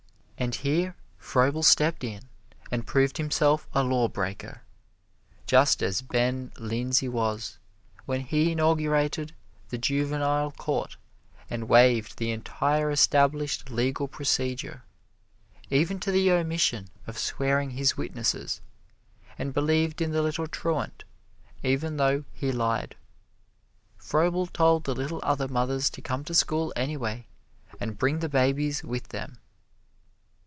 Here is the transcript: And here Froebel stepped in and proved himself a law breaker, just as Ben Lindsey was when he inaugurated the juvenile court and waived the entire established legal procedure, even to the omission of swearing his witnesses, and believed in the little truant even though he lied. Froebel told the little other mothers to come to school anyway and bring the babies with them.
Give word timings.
And 0.41 0.55
here 0.55 0.95
Froebel 1.19 1.61
stepped 1.61 2.03
in 2.03 2.21
and 2.71 2.87
proved 2.87 3.17
himself 3.19 3.67
a 3.73 3.83
law 3.83 4.07
breaker, 4.07 4.63
just 5.45 5.83
as 5.83 6.01
Ben 6.01 6.51
Lindsey 6.57 7.07
was 7.07 7.59
when 8.07 8.21
he 8.21 8.51
inaugurated 8.51 9.35
the 9.69 9.77
juvenile 9.77 10.51
court 10.53 10.97
and 11.47 11.69
waived 11.69 12.17
the 12.17 12.31
entire 12.31 12.89
established 12.89 13.69
legal 13.69 14.07
procedure, 14.07 14.81
even 15.69 15.99
to 15.99 16.11
the 16.11 16.31
omission 16.31 16.87
of 17.05 17.19
swearing 17.19 17.69
his 17.69 17.95
witnesses, 17.95 18.61
and 19.37 19.53
believed 19.53 20.01
in 20.01 20.11
the 20.11 20.23
little 20.23 20.47
truant 20.47 21.03
even 21.61 21.97
though 21.97 22.25
he 22.33 22.51
lied. 22.51 22.95
Froebel 23.99 24.47
told 24.47 24.85
the 24.85 24.95
little 24.95 25.19
other 25.21 25.47
mothers 25.47 25.87
to 25.91 26.01
come 26.01 26.23
to 26.23 26.33
school 26.33 26.73
anyway 26.75 27.27
and 27.79 27.99
bring 27.99 28.21
the 28.21 28.27
babies 28.27 28.83
with 28.83 29.09
them. 29.09 29.37